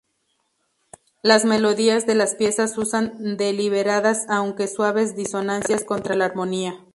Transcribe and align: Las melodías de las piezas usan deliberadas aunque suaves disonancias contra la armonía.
Las 1.21 1.45
melodías 1.45 2.07
de 2.07 2.15
las 2.15 2.33
piezas 2.33 2.75
usan 2.75 3.37
deliberadas 3.37 4.25
aunque 4.29 4.67
suaves 4.67 5.15
disonancias 5.15 5.83
contra 5.85 6.15
la 6.15 6.25
armonía. 6.25 6.83